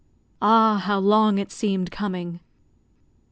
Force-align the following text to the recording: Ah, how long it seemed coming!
Ah, 0.41 0.79
how 0.83 0.97
long 0.97 1.37
it 1.37 1.51
seemed 1.51 1.91
coming! 1.91 2.39